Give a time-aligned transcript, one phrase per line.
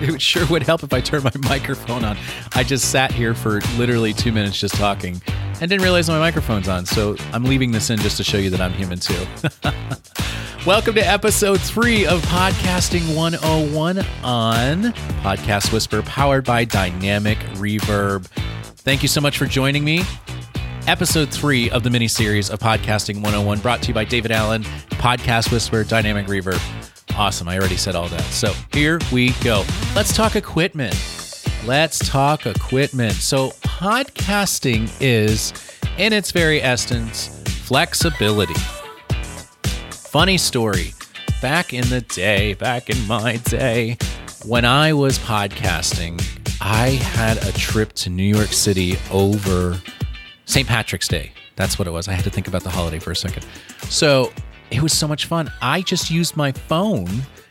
[0.14, 2.16] it sure would help if I turned my microphone on.
[2.54, 5.20] I just sat here for literally two minutes just talking
[5.60, 6.86] and didn't realize my microphone's on.
[6.86, 9.26] So I'm leaving this in just to show you that I'm human too.
[10.66, 14.82] Welcome to episode three of Podcasting 101 on
[15.22, 18.26] Podcast Whisper, powered by Dynamic Reverb.
[18.76, 20.02] Thank you so much for joining me.
[20.86, 24.62] Episode three of the mini series of Podcasting 101, brought to you by David Allen,
[24.92, 26.89] Podcast Whisper, Dynamic Reverb.
[27.16, 27.48] Awesome.
[27.48, 28.22] I already said all that.
[28.24, 29.64] So here we go.
[29.94, 30.94] Let's talk equipment.
[31.66, 33.12] Let's talk equipment.
[33.12, 35.52] So, podcasting is,
[35.98, 37.28] in its very essence,
[37.66, 38.54] flexibility.
[39.90, 40.94] Funny story.
[41.42, 43.98] Back in the day, back in my day,
[44.46, 46.18] when I was podcasting,
[46.62, 49.78] I had a trip to New York City over
[50.46, 50.66] St.
[50.66, 51.32] Patrick's Day.
[51.56, 52.08] That's what it was.
[52.08, 53.46] I had to think about the holiday for a second.
[53.90, 54.32] So
[54.70, 55.50] it was so much fun.
[55.60, 57.08] I just used my phone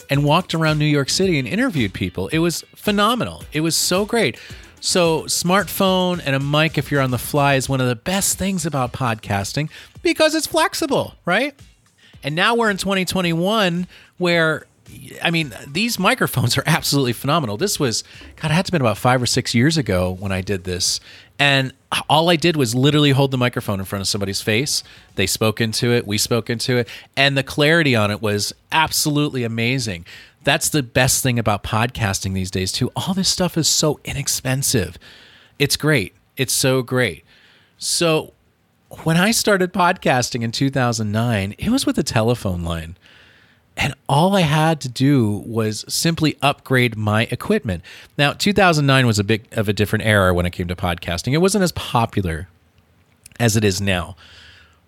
[0.10, 2.28] and walked around New York City and interviewed people.
[2.30, 3.44] It was phenomenal.
[3.54, 4.38] It was so great.
[4.82, 8.38] So, smartphone and a mic if you're on the fly is one of the best
[8.38, 9.70] things about podcasting
[10.02, 11.54] because it's flexible, right?
[12.24, 14.66] And now we're in 2021 where
[15.24, 17.58] I mean, these microphones are absolutely phenomenal.
[17.58, 18.04] This was,
[18.36, 20.64] God, it had to have been about five or six years ago when I did
[20.64, 21.00] this.
[21.38, 21.74] And
[22.10, 24.84] all I did was literally hold the microphone in front of somebody's face.
[25.16, 29.44] They spoke into it, we spoke into it, and the clarity on it was absolutely
[29.44, 30.06] amazing.
[30.44, 32.92] That's the best thing about podcasting these days, too.
[32.96, 34.98] All this stuff is so inexpensive.
[35.58, 36.14] It's great.
[36.38, 37.26] It's so great.
[37.78, 38.34] So,
[39.04, 42.98] when I started podcasting in 2009, it was with a telephone line.
[43.82, 47.82] And all I had to do was simply upgrade my equipment.
[48.18, 51.32] Now, 2009 was a bit of a different era when it came to podcasting.
[51.32, 52.50] It wasn't as popular
[53.40, 54.18] as it is now.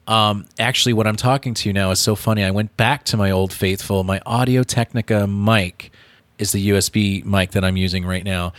[0.07, 2.43] Um, actually, what I'm talking to you now is so funny.
[2.43, 4.03] I went back to my old faithful.
[4.03, 5.89] My Audio Technica mic
[6.37, 8.51] is the USB mic that I'm using right now.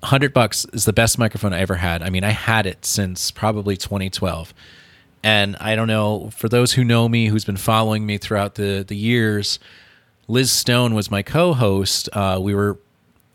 [0.00, 2.02] 100 bucks is the best microphone I ever had.
[2.02, 4.52] I mean, I had it since probably 2012
[5.22, 8.84] and I don't know, for those who know me, who's been following me throughout the,
[8.86, 9.58] the years,
[10.28, 12.08] Liz Stone was my co host.
[12.12, 12.78] Uh, we were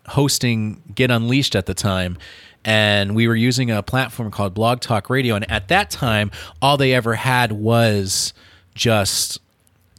[0.07, 2.17] hosting Get Unleashed at the time,
[2.63, 5.35] and we were using a platform called Blog Talk Radio.
[5.35, 8.33] And at that time, all they ever had was
[8.75, 9.39] just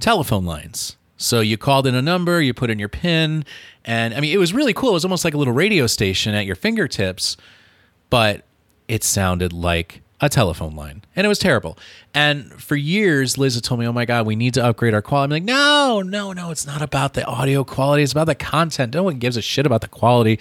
[0.00, 0.96] telephone lines.
[1.16, 3.44] So you called in a number, you put in your PIN,
[3.84, 4.90] and I mean, it was really cool.
[4.90, 7.36] It was almost like a little radio station at your fingertips,
[8.10, 8.44] but
[8.88, 11.78] it sounded like a telephone line, and it was terrible.
[12.12, 15.02] And for years, Liz had told me, "Oh my God, we need to upgrade our
[15.02, 16.50] quality." I'm like, "No, no, no!
[16.50, 18.02] It's not about the audio quality.
[18.02, 18.94] It's about the content.
[18.94, 20.38] No one gives a shit about the quality."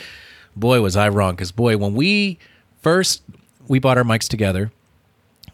[0.56, 1.36] Boy, was I wrong!
[1.36, 2.38] Because boy, when we
[2.82, 3.24] first
[3.68, 4.72] we bought our mics together,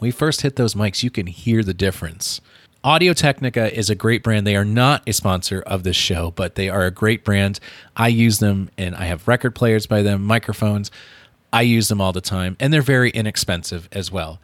[0.00, 2.40] we first hit those mics, you can hear the difference.
[2.82, 4.46] Audio Technica is a great brand.
[4.46, 7.60] They are not a sponsor of this show, but they are a great brand.
[7.94, 10.90] I use them and I have record players by them, microphones.
[11.52, 14.40] I use them all the time, and they're very inexpensive as well.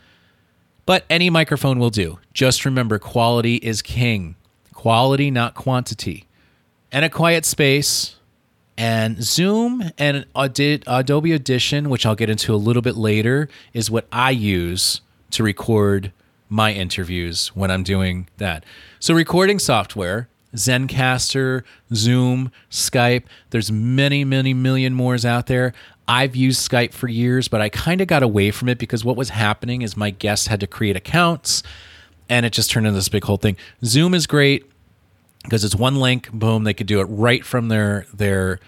[0.85, 2.19] But any microphone will do.
[2.33, 4.37] Just remember quality is king.
[4.73, 6.27] Quality, not quantity.
[6.93, 8.17] And a quiet space,
[8.79, 14.07] and Zoom and Adobe Audition, which I'll get into a little bit later, is what
[14.13, 15.01] I use
[15.33, 16.13] to record
[16.49, 18.65] my interviews when I'm doing that.
[19.01, 21.63] So, recording software, Zencastr,
[21.95, 25.73] Zoom, Skype, there's many, many million mores out there.
[26.09, 29.17] I've used Skype for years, but I kind of got away from it because what
[29.17, 31.63] was happening is my guests had to create accounts
[32.29, 33.57] and it just turned into this big whole thing.
[33.85, 34.71] Zoom is great
[35.45, 38.61] because it's one link, boom, they could do it right from their their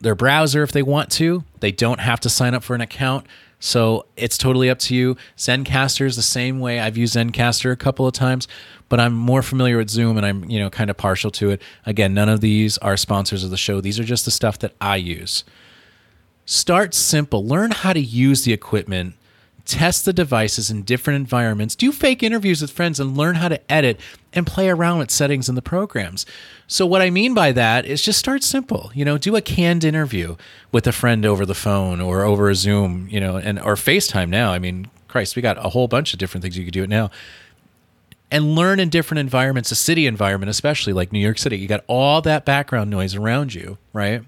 [0.00, 1.44] their browser if they want to.
[1.60, 3.26] They don't have to sign up for an account.
[3.58, 5.16] So it's totally up to you.
[5.36, 6.78] Zencastr is the same way.
[6.78, 8.46] I've used Zencastr a couple of times,
[8.88, 11.62] but I'm more familiar with Zoom and I'm, you know, kind of partial to it.
[11.86, 13.80] Again, none of these are sponsors of the show.
[13.80, 15.44] These are just the stuff that I use.
[16.44, 17.44] Start simple.
[17.44, 19.14] Learn how to use the equipment.
[19.66, 21.74] Test the devices in different environments.
[21.74, 24.00] Do fake interviews with friends and learn how to edit
[24.32, 26.24] and play around with settings in the programs.
[26.66, 28.90] So, what I mean by that is just start simple.
[28.94, 30.36] You know, do a canned interview
[30.72, 34.28] with a friend over the phone or over a Zoom, you know, and or FaceTime
[34.28, 34.52] now.
[34.52, 36.90] I mean, Christ, we got a whole bunch of different things you could do it
[36.90, 37.10] now
[38.30, 41.58] and learn in different environments, a city environment, especially like New York City.
[41.58, 44.22] You got all that background noise around you, right?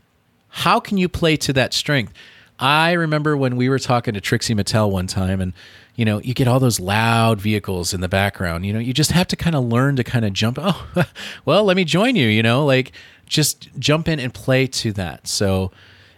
[0.49, 2.13] how can you play to that strength?
[2.59, 5.53] I remember when we were talking to Trixie Mattel one time, and
[5.95, 8.67] you know, you get all those loud vehicles in the background.
[8.67, 10.59] You know, you just have to kind of learn to kind of jump.
[10.63, 11.05] Oh,
[11.45, 12.27] well, let me join you.
[12.27, 12.93] You know, like
[13.27, 15.29] just jump in and play to that.
[15.29, 15.71] So,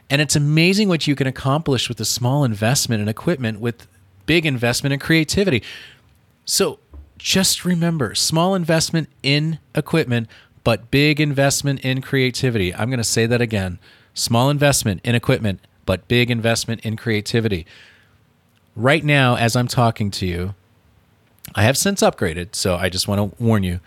[0.08, 3.86] and it's amazing what you can accomplish with a small investment in equipment with
[4.26, 5.62] big investment in creativity.
[6.44, 6.78] So,
[7.19, 10.28] just remember small investment in equipment,
[10.64, 12.75] but big investment in creativity.
[12.75, 13.78] I'm going to say that again
[14.14, 15.60] Small investment in equipment,
[15.90, 17.66] but big investment in creativity.
[18.76, 20.54] Right now, as I'm talking to you,
[21.56, 23.81] I have since upgraded, so I just want to warn you.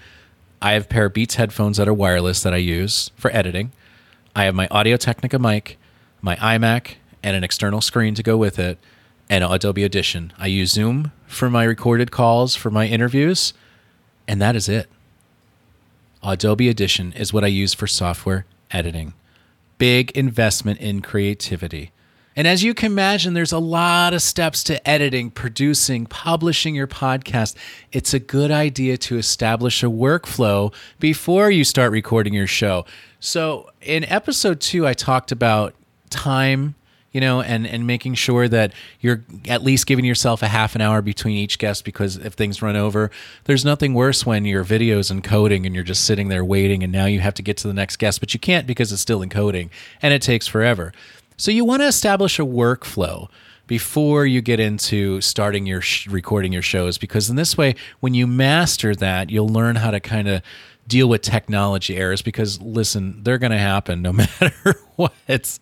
[0.61, 3.71] I have a pair of Beats headphones that are wireless that I use for editing.
[4.35, 5.77] I have my Audio Technica mic,
[6.21, 8.79] my iMac, and an external screen to go with it,
[9.29, 10.33] and Adobe Audition.
[10.37, 13.53] I use Zoom for my recorded calls for my interviews,
[14.27, 14.89] and that is it.
[16.21, 19.13] Adobe Audition is what I use for software editing.
[19.77, 21.91] Big investment in creativity.
[22.35, 26.87] And as you can imagine, there's a lot of steps to editing, producing, publishing your
[26.87, 27.55] podcast.
[27.91, 32.85] It's a good idea to establish a workflow before you start recording your show.
[33.19, 35.75] So, in episode two, I talked about
[36.09, 36.75] time
[37.13, 40.81] you know, and and making sure that you're at least giving yourself a half an
[40.81, 43.11] hour between each guest because if things run over,
[43.45, 47.05] there's nothing worse when your video's encoding and you're just sitting there waiting and now
[47.05, 49.69] you have to get to the next guest, but you can't because it's still encoding
[50.01, 50.91] and it takes forever.
[51.43, 53.27] So you want to establish a workflow
[53.67, 58.13] before you get into starting your sh- recording your shows because in this way when
[58.13, 60.41] you master that, you'll learn how to kind of
[60.87, 65.59] deal with technology errors because listen, they're going to happen no matter what.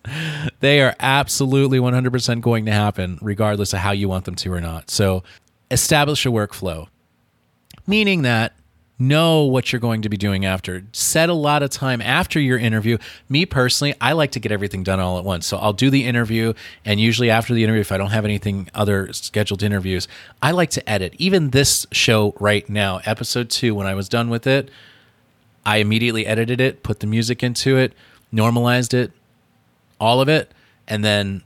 [0.60, 4.60] They are absolutely 100% going to happen regardless of how you want them to or
[4.60, 4.88] not.
[4.88, 5.24] So,
[5.68, 6.86] establish a workflow,
[7.88, 8.52] meaning that
[9.08, 10.84] know what you're going to be doing after.
[10.92, 12.98] Set a lot of time after your interview.
[13.28, 15.46] Me personally, I like to get everything done all at once.
[15.46, 16.54] So I'll do the interview,
[16.84, 20.08] and usually after the interview, if I don't have anything other scheduled interviews,
[20.40, 21.14] I like to edit.
[21.18, 24.70] Even this show right now, episode two, when I was done with it,
[25.66, 27.92] I immediately edited it, put the music into it,
[28.30, 29.12] normalized it,
[30.00, 30.52] all of it,
[30.88, 31.42] and then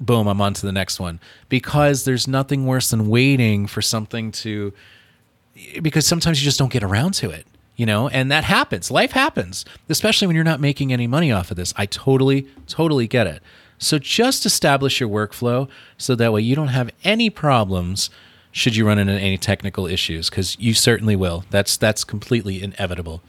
[0.00, 1.20] boom, I'm on to the next one.
[1.48, 4.72] Because there's nothing worse than waiting for something to
[5.82, 7.46] because sometimes you just don't get around to it,
[7.76, 8.90] you know, and that happens.
[8.90, 11.72] Life happens, especially when you're not making any money off of this.
[11.76, 13.42] I totally, totally get it.
[13.78, 15.68] So just establish your workflow
[15.98, 18.10] so that way you don't have any problems
[18.52, 21.44] should you run into any technical issues because you certainly will.
[21.50, 23.20] That's that's completely inevitable.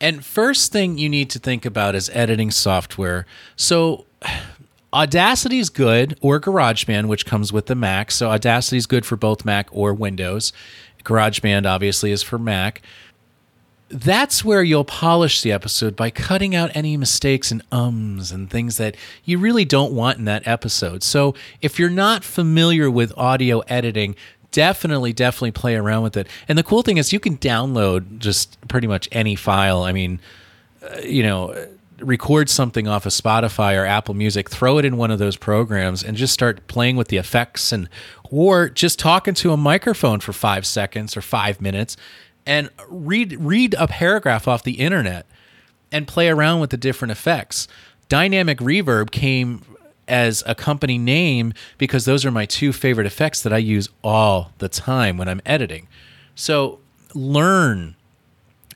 [0.00, 3.26] And first thing you need to think about is editing software.
[3.56, 4.04] So
[4.94, 8.10] Audacity is good, or GarageBand, which comes with the Mac.
[8.10, 10.52] So Audacity is good for both Mac or Windows.
[11.04, 12.82] GarageBand obviously is for Mac.
[13.88, 18.78] That's where you'll polish the episode by cutting out any mistakes and ums and things
[18.78, 21.02] that you really don't want in that episode.
[21.02, 24.16] So, if you're not familiar with audio editing,
[24.50, 26.26] definitely, definitely play around with it.
[26.48, 29.82] And the cool thing is, you can download just pretty much any file.
[29.82, 30.20] I mean,
[30.82, 31.68] uh, you know,
[32.02, 36.02] record something off of Spotify or Apple Music, throw it in one of those programs,
[36.02, 37.88] and just start playing with the effects, and
[38.30, 41.96] or just talking to a microphone for five seconds or five minutes,
[42.46, 45.26] and read read a paragraph off the internet,
[45.90, 47.68] and play around with the different effects.
[48.08, 49.64] Dynamic reverb came
[50.08, 54.52] as a company name because those are my two favorite effects that I use all
[54.58, 55.88] the time when I'm editing.
[56.34, 56.80] So
[57.14, 57.96] learn.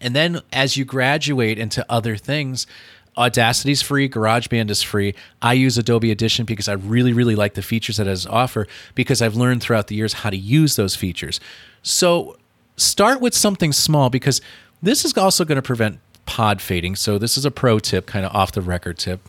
[0.01, 2.67] And then as you graduate into other things,
[3.17, 5.15] Audacity's free, GarageBand is free.
[5.41, 8.67] I use Adobe Audition because I really, really like the features that it has offer
[8.95, 11.41] because I've learned throughout the years how to use those features.
[11.83, 12.37] So
[12.77, 14.41] start with something small because
[14.83, 16.97] this is also going to prevent pod fading.
[16.97, 19.21] So this is a pro tip, kind of off the record tip.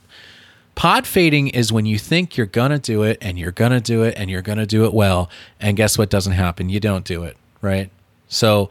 [0.76, 3.80] Pod fading is when you think you're going to do it and you're going to
[3.80, 5.30] do it and you're going to do it well.
[5.60, 6.70] And guess what doesn't happen?
[6.70, 7.90] You don't do it, right?
[8.28, 8.70] So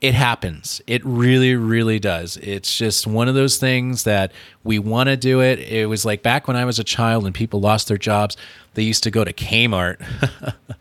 [0.00, 0.82] it happens.
[0.86, 2.36] It really, really does.
[2.38, 4.30] It's just one of those things that
[4.62, 5.58] we want to do it.
[5.58, 8.36] It was like back when I was a child and people lost their jobs,
[8.74, 10.04] they used to go to Kmart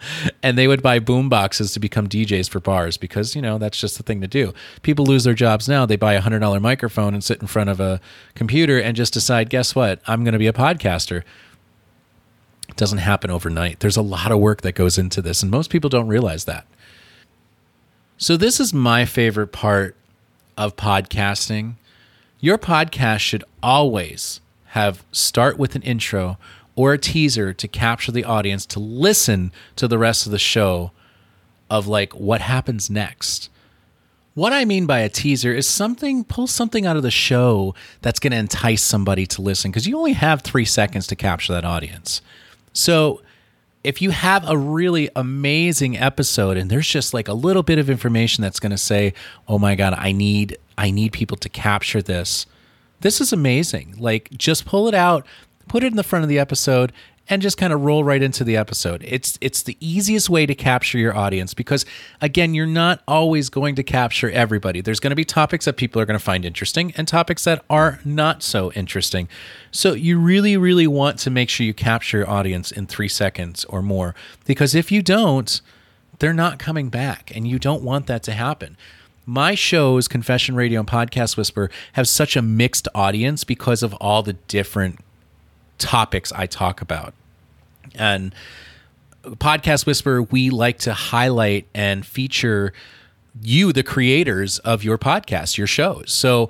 [0.44, 3.80] and they would buy boom boxes to become DJs for bars because, you know, that's
[3.80, 4.54] just the thing to do.
[4.82, 5.86] People lose their jobs now.
[5.86, 8.02] They buy a $100 microphone and sit in front of a
[8.36, 10.02] computer and just decide, guess what?
[10.08, 11.24] I'm going to be a podcaster.
[12.68, 13.80] It doesn't happen overnight.
[13.80, 16.68] There's a lot of work that goes into this, and most people don't realize that.
[18.26, 19.96] So, this is my favorite part
[20.58, 21.76] of podcasting.
[22.40, 26.40] Your podcast should always have start with an intro
[26.76, 30.90] or a teaser to capture the audience to listen to the rest of the show
[31.70, 33.52] of like what happens next.
[34.34, 38.20] What I mean by a teaser is something, pull something out of the show that's
[38.20, 41.64] going to entice somebody to listen because you only have three seconds to capture that
[41.64, 42.24] audience.
[42.74, 43.22] So
[43.86, 47.90] if you have a really amazing episode and there's just like a little bit of
[47.90, 49.14] information that's going to say,
[49.48, 52.46] "Oh my god, I need I need people to capture this."
[53.02, 53.96] This is amazing.
[53.98, 55.26] Like just pull it out,
[55.68, 56.92] put it in the front of the episode
[57.28, 59.04] and just kind of roll right into the episode.
[59.08, 61.86] It's it's the easiest way to capture your audience because
[62.22, 64.82] again, you're not always going to capture everybody.
[64.82, 67.64] There's going to be topics that people are going to find interesting and topics that
[67.70, 69.28] are not so interesting.
[69.72, 73.66] So you really really want to make sure you capture your audience in 3 seconds
[73.66, 74.16] or more
[74.46, 75.62] because if you don't,
[76.20, 78.78] they're not coming back and you don't want that to happen
[79.26, 84.22] my shows, Confession Radio and Podcast Whisper, have such a mixed audience because of all
[84.22, 85.00] the different
[85.78, 87.14] topics I talk about.
[87.94, 88.34] And
[89.24, 92.74] Podcast Whisper, we like to highlight and feature
[93.42, 96.12] you, the creators of your podcast, your shows.
[96.12, 96.50] So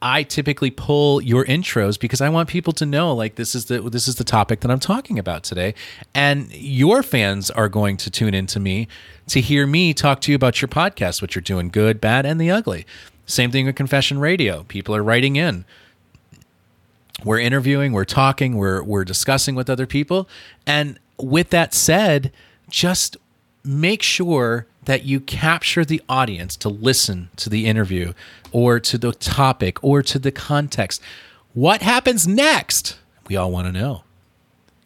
[0.00, 3.80] I typically pull your intros because I want people to know like this is the
[3.80, 5.74] this is the topic that I'm talking about today.
[6.14, 8.86] And your fans are going to tune into me
[9.28, 12.40] to hear me talk to you about your podcast, what you're doing, good, bad, and
[12.40, 12.86] the ugly.
[13.26, 14.64] Same thing with Confession Radio.
[14.64, 15.64] People are writing in.
[17.24, 20.28] We're interviewing, we're talking, we're we're discussing with other people.
[20.66, 22.32] And with that said,
[22.70, 23.16] just
[23.64, 28.12] make sure that you capture the audience to listen to the interview
[28.52, 31.02] or to the topic or to the context.
[31.52, 32.98] What happens next?
[33.28, 34.04] We all want to know.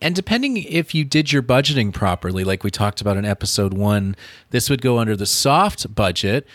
[0.00, 4.16] And depending if you did your budgeting properly, like we talked about in episode one,
[4.50, 6.46] this would go under the soft budget.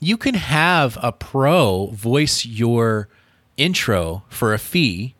[0.00, 3.08] You can have a pro voice your
[3.56, 5.14] intro for a fee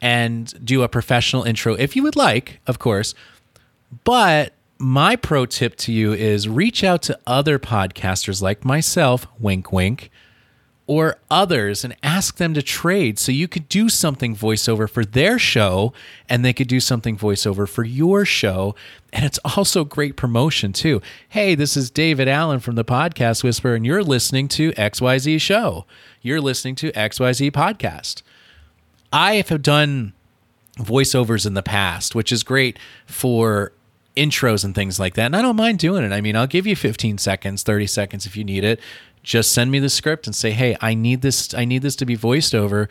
[0.00, 3.14] and do a professional intro if you would like, of course.
[4.04, 9.72] But my pro tip to you is reach out to other podcasters like myself, wink,
[9.72, 10.10] wink,
[10.90, 15.38] or others and ask them to trade so you could do something voiceover for their
[15.38, 15.92] show
[16.28, 18.74] and they could do something voiceover for your show.
[19.12, 21.00] And it's also great promotion too.
[21.28, 25.86] Hey, this is David Allen from the Podcast Whisper, and you're listening to XYZ Show.
[26.22, 28.22] You're listening to XYZ Podcast.
[29.12, 30.12] I have done
[30.76, 33.70] voiceovers in the past, which is great for
[34.16, 35.26] intros and things like that.
[35.26, 36.12] And I don't mind doing it.
[36.12, 38.80] I mean, I'll give you 15 seconds, 30 seconds if you need it.
[39.22, 42.06] Just send me the script and say, "Hey, I need this I need this to
[42.06, 42.88] be voiced over."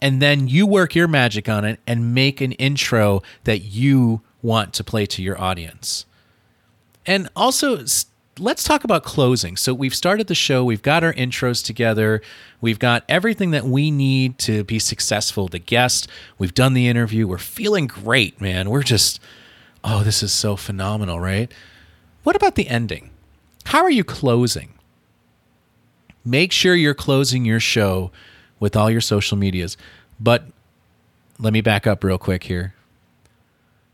[0.00, 4.72] And then you work your magic on it and make an intro that you want
[4.74, 6.06] to play to your audience.
[7.06, 7.84] And also
[8.38, 9.56] let's talk about closing.
[9.56, 12.20] So we've started the show, we've got our intros together,
[12.60, 16.08] we've got everything that we need to be successful The guest.
[16.38, 17.28] We've done the interview.
[17.28, 18.70] We're feeling great, man.
[18.70, 19.20] We're just
[19.84, 21.52] oh, this is so phenomenal, right?
[22.22, 23.10] What about the ending?
[23.64, 24.74] How are you closing?
[26.24, 28.10] Make sure you're closing your show
[28.60, 29.76] with all your social medias.
[30.20, 30.44] But
[31.38, 32.74] let me back up real quick here.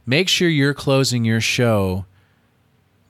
[0.04, 2.04] Make sure you're closing your show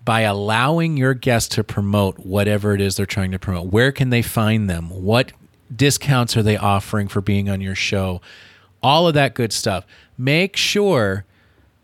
[0.05, 3.67] by allowing your guests to promote whatever it is they're trying to promote.
[3.67, 4.89] Where can they find them?
[4.89, 5.33] What
[5.75, 8.21] discounts are they offering for being on your show?
[8.83, 9.85] All of that good stuff.
[10.17, 11.25] Make sure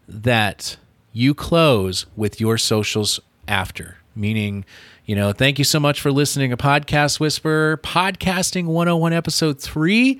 [0.08, 0.76] that
[1.12, 4.64] you close with your socials after, meaning,
[5.06, 10.18] you know, thank you so much for listening to Podcast Whisper, Podcasting 101, Episode 3,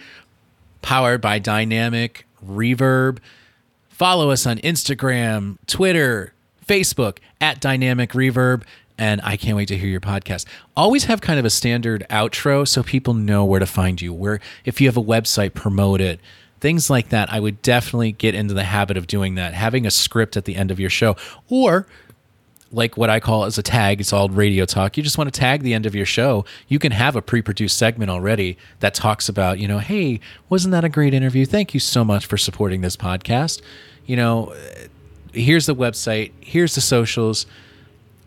[0.83, 3.19] powered by Dynamic Reverb.
[3.89, 6.35] Follow us on Instagram, Twitter,
[6.67, 8.63] Facebook at Dynamic Reverb.
[8.99, 10.45] And I can't wait to hear your podcast.
[10.77, 14.13] Always have kind of a standard outro so people know where to find you.
[14.13, 16.21] Where if you have a website, promote it
[16.61, 19.91] things like that, I would definitely get into the habit of doing that, having a
[19.91, 21.15] script at the end of your show,
[21.51, 21.87] or
[22.75, 24.97] like what I call as a tag, it's all radio talk.
[24.97, 26.45] You just want to tag the end of your show.
[26.69, 30.73] You can have a pre produced segment already that talks about, you know, hey, wasn't
[30.73, 31.47] that a great interview?
[31.47, 33.63] Thank you so much for supporting this podcast.
[34.07, 34.55] You know,
[35.33, 37.47] here's the website, here's the socials.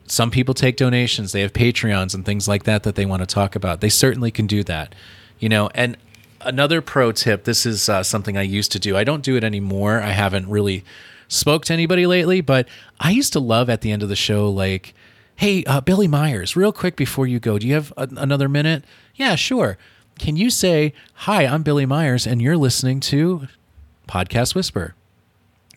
[0.08, 3.26] Some people take donations, they have Patreons and things like that that they want to
[3.28, 3.82] talk about.
[3.82, 4.96] They certainly can do that.
[5.40, 5.98] You know, and
[6.42, 9.44] another pro tip this is uh, something i used to do i don't do it
[9.44, 10.84] anymore i haven't really
[11.28, 12.68] spoke to anybody lately but
[13.00, 14.94] i used to love at the end of the show like
[15.38, 18.84] hey uh, billy myers real quick before you go do you have a- another minute?
[19.16, 19.78] Yeah sure.
[20.20, 23.48] Can you say hi i'm billy myers and you're listening to
[24.08, 24.96] podcast whisper.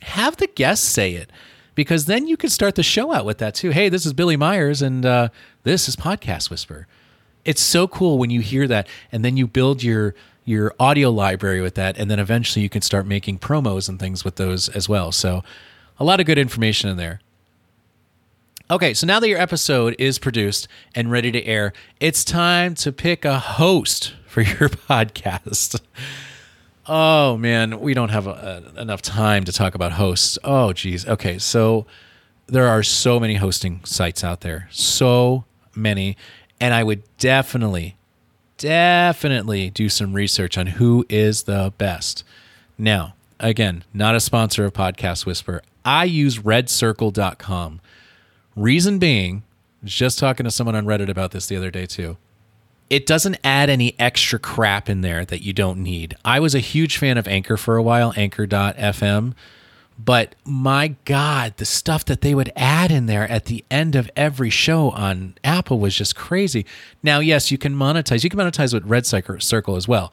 [0.02, 1.30] Have the guests say it
[1.74, 3.70] because then you could start the show out with that too.
[3.70, 5.28] Hey this is billy myers and uh,
[5.64, 6.86] this is podcast whisper.
[7.44, 10.14] It's so cool when you hear that and then you build your
[10.44, 14.24] your audio library with that, and then eventually you can start making promos and things
[14.24, 15.12] with those as well.
[15.12, 15.42] So,
[15.98, 17.20] a lot of good information in there.
[18.70, 22.92] Okay, so now that your episode is produced and ready to air, it's time to
[22.92, 25.80] pick a host for your podcast.
[26.86, 30.38] Oh man, we don't have a, a, enough time to talk about hosts.
[30.44, 31.06] Oh geez.
[31.06, 31.86] Okay, so
[32.46, 35.44] there are so many hosting sites out there, so
[35.74, 36.16] many,
[36.60, 37.96] and I would definitely
[38.60, 42.22] definitely do some research on who is the best.
[42.76, 45.62] Now, again, not a sponsor of Podcast Whisper.
[45.82, 47.80] I use redcircle.com.
[48.54, 49.42] Reason being,
[49.82, 52.18] just talking to someone on Reddit about this the other day too.
[52.90, 56.16] It doesn't add any extra crap in there that you don't need.
[56.22, 59.34] I was a huge fan of Anchor for a while, anchor.fm.
[60.02, 64.10] But my God, the stuff that they would add in there at the end of
[64.16, 66.64] every show on Apple was just crazy.
[67.02, 68.24] Now, yes, you can monetize.
[68.24, 70.12] You can monetize with Red Circle as well.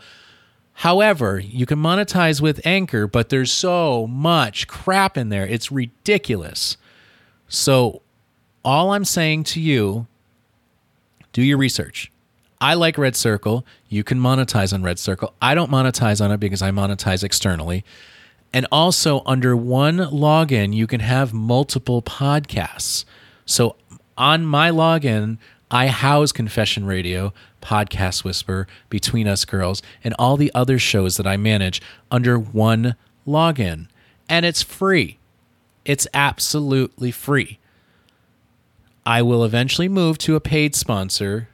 [0.73, 5.47] However, you can monetize with Anchor, but there's so much crap in there.
[5.47, 6.75] It's ridiculous.
[7.47, 8.01] So,
[8.65, 10.07] all I'm saying to you,
[11.31, 12.11] do your research.
[12.59, 13.65] I like Red Circle.
[13.87, 15.33] You can monetize on Red Circle.
[15.41, 17.85] I don't monetize on it because I monetize externally.
[18.53, 23.05] And also, under one login, you can have multiple podcasts.
[23.45, 23.75] So,
[24.17, 25.37] on my login,
[25.69, 31.27] I house Confession Radio, Podcast Whisper, Between Us Girls, and all the other shows that
[31.27, 32.95] I manage under one
[33.27, 33.87] login.
[34.29, 35.19] And it's free.
[35.83, 37.59] It's absolutely free.
[39.05, 41.49] I will eventually move to a paid sponsor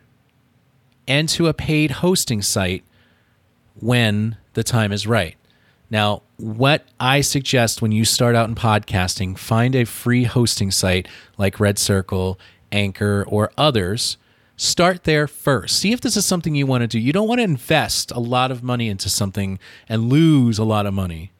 [1.07, 2.83] and to a paid hosting site
[3.79, 5.35] when the time is right.
[5.89, 11.07] Now, what I suggest when you start out in podcasting, find a free hosting site
[11.37, 12.37] like Red Circle,
[12.69, 14.17] Anchor, or others.
[14.57, 15.79] Start there first.
[15.79, 16.99] See if this is something you want to do.
[16.99, 19.57] You don't want to invest a lot of money into something
[19.87, 21.31] and lose a lot of money.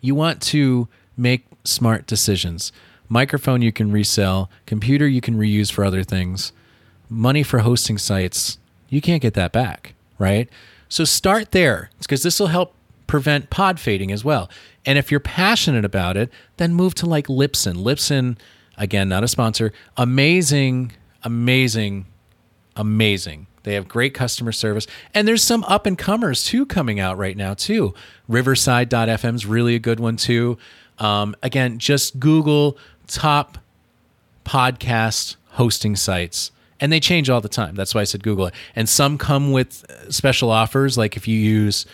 [0.00, 2.72] You want to make smart decisions.
[3.08, 6.50] Microphone you can resell, computer you can reuse for other things.
[7.08, 8.58] Money for hosting sites,
[8.88, 10.48] you can't get that back, right?
[10.88, 12.74] So start there because this will help
[13.08, 14.48] prevent pod fading as well.
[14.86, 17.82] And if you're passionate about it, then move to like Libsyn.
[17.82, 18.38] Libsyn,
[18.76, 20.92] again, not a sponsor, amazing,
[21.24, 22.06] amazing,
[22.76, 23.48] amazing.
[23.64, 24.86] They have great customer service.
[25.12, 27.92] And there's some up and comers too coming out right now, too.
[28.28, 30.56] Riverside.fm is really a good one, too.
[30.98, 33.58] Um, again, just Google top
[34.44, 37.74] podcast hosting sites and they change all the time.
[37.74, 38.54] That's why I said Google it.
[38.76, 41.86] And some come with special offers, like if you use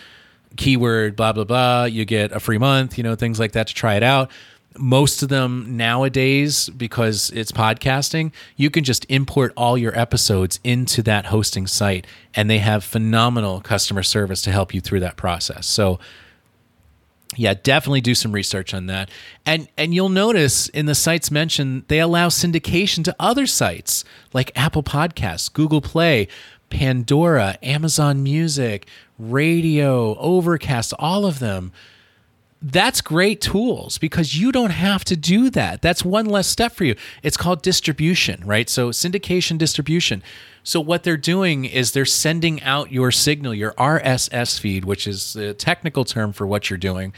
[0.56, 3.74] keyword blah blah blah, you get a free month, you know, things like that to
[3.74, 4.30] try it out.
[4.76, 11.00] Most of them nowadays, because it's podcasting, you can just import all your episodes into
[11.04, 15.66] that hosting site, and they have phenomenal customer service to help you through that process.
[15.66, 16.00] So
[17.36, 19.10] yeah, definitely do some research on that.
[19.46, 24.52] And and you'll notice in the sites mentioned they allow syndication to other sites like
[24.54, 26.28] Apple Podcasts, Google Play,
[26.74, 28.86] Pandora, Amazon Music,
[29.18, 31.72] Radio, Overcast, all of them.
[32.60, 35.82] That's great tools because you don't have to do that.
[35.82, 36.96] That's one less step for you.
[37.22, 38.68] It's called distribution, right?
[38.68, 40.22] So syndication distribution
[40.66, 45.34] so what they're doing is they're sending out your signal, your RSS feed, which is
[45.34, 47.12] the technical term for what you're doing,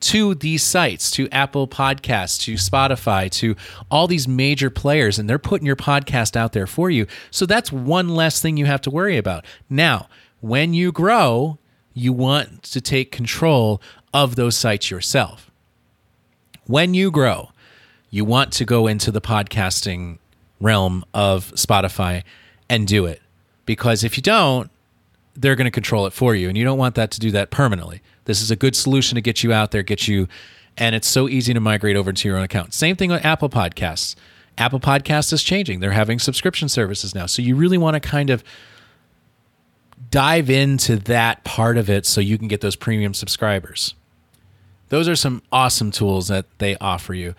[0.00, 3.54] to these sites, to Apple Podcasts, to Spotify, to
[3.90, 7.06] all these major players, and they're putting your podcast out there for you.
[7.30, 9.44] So that's one less thing you have to worry about.
[9.68, 10.08] Now,
[10.40, 11.58] when you grow,
[11.92, 13.82] you want to take control
[14.14, 15.50] of those sites yourself.
[16.66, 17.50] When you grow,
[18.10, 20.18] you want to go into the podcasting
[20.60, 22.22] realm of Spotify
[22.68, 23.20] and do it.
[23.66, 24.70] Because if you don't,
[25.34, 26.48] they're going to control it for you.
[26.48, 28.02] And you don't want that to do that permanently.
[28.24, 30.28] This is a good solution to get you out there, get you,
[30.76, 32.74] and it's so easy to migrate over to your own account.
[32.74, 34.14] Same thing with Apple Podcasts.
[34.58, 35.80] Apple Podcasts is changing.
[35.80, 37.26] They're having subscription services now.
[37.26, 38.44] So you really want to kind of
[40.10, 43.94] dive into that part of it so you can get those premium subscribers.
[44.88, 47.34] Those are some awesome tools that they offer you.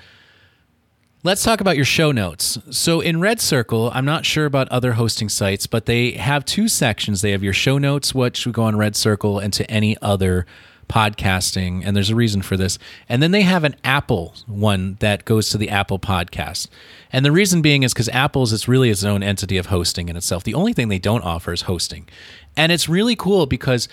[1.24, 2.58] Let's talk about your show notes.
[2.72, 6.68] So in Red Circle, I'm not sure about other hosting sites, but they have two
[6.68, 7.22] sections.
[7.22, 10.48] They have your show notes, which would go on Red Circle, and to any other
[10.92, 12.78] podcasting, and there's a reason for this.
[13.08, 16.68] And then they have an Apple one that goes to the Apple podcast.
[17.14, 20.18] And the reason being is because Apple's it's really its own entity of hosting in
[20.18, 20.44] itself.
[20.44, 22.08] The only thing they don't offer is hosting.
[22.58, 23.88] And it's really cool because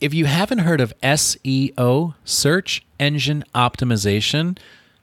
[0.00, 4.56] if you haven't heard of SEO, search engine optimization,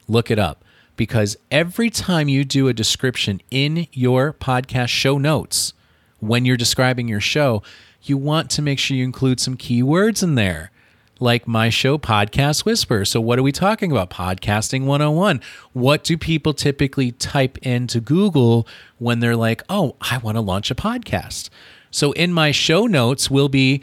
[0.08, 0.63] look it up
[0.95, 5.73] because every time you do a description in your podcast show notes,
[6.19, 7.62] when you're describing your show,
[8.01, 10.71] you want to make sure you include some keywords in there,
[11.19, 13.06] like my show, Podcast Whisper.
[13.06, 14.10] So, what are we talking about?
[14.10, 15.41] Podcasting 101.
[15.73, 20.71] What do people typically type into Google when they're like, oh, I want to launch
[20.71, 21.49] a podcast?
[21.91, 23.82] So, in my show notes will be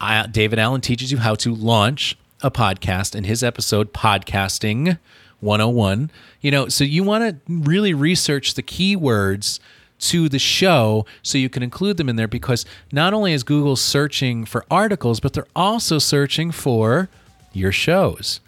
[0.00, 4.98] uh, David Allen teaches you how to launch a podcast in his episode, Podcasting
[5.40, 6.10] 101.
[6.40, 9.58] You know, so you want to really research the keywords
[9.98, 13.76] to the show so you can include them in there because not only is Google
[13.76, 17.08] searching for articles, but they're also searching for
[17.52, 18.40] your shows.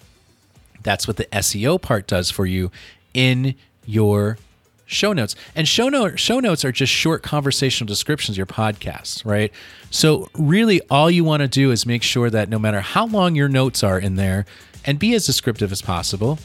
[0.82, 2.70] That's what the SEO part does for you
[3.12, 4.38] in your
[4.86, 5.36] show notes.
[5.54, 9.52] And show note show notes are just short conversational descriptions of your podcasts, right?
[9.90, 13.34] So really all you want to do is make sure that no matter how long
[13.34, 14.46] your notes are in there
[14.84, 16.38] and be as descriptive as possible,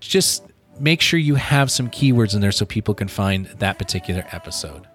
[0.00, 0.44] just
[0.80, 4.86] make sure you have some keywords in there so people can find that particular episode.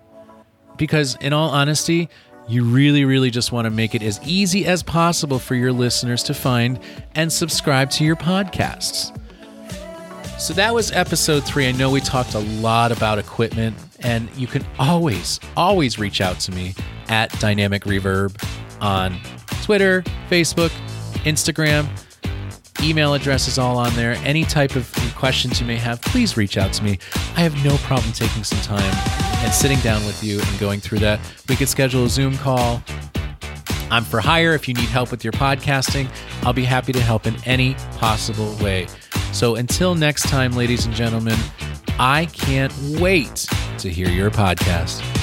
[0.77, 2.09] Because in all honesty,
[2.47, 6.23] you really, really just want to make it as easy as possible for your listeners
[6.23, 6.79] to find
[7.15, 9.17] and subscribe to your podcasts.
[10.39, 11.67] So that was episode three.
[11.67, 16.39] I know we talked a lot about equipment, and you can always, always reach out
[16.41, 16.75] to me
[17.07, 18.35] at Dynamic Reverb
[18.81, 19.17] on
[19.63, 20.71] Twitter, Facebook,
[21.23, 21.87] Instagram.
[22.85, 24.11] Email address is all on there.
[24.23, 26.99] Any type of questions you may have, please reach out to me.
[27.35, 28.93] I have no problem taking some time
[29.43, 31.19] and sitting down with you and going through that.
[31.49, 32.83] We could schedule a Zoom call.
[33.89, 36.07] I'm for hire if you need help with your podcasting.
[36.43, 38.85] I'll be happy to help in any possible way.
[39.31, 41.39] So until next time, ladies and gentlemen,
[41.97, 43.47] I can't wait
[43.79, 45.14] to hear your podcast.